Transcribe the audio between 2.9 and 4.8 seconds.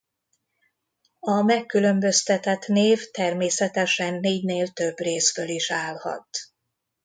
természetesen négynél